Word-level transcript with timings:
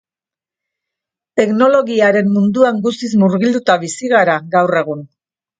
Teknologiaren 1.41 2.33
munduan 2.39 2.81
guztiz 2.89 3.13
murgilduta 3.25 3.79
bizi 3.87 4.11
gara, 4.15 4.39
gaur 4.57 4.79
egun. 4.85 5.09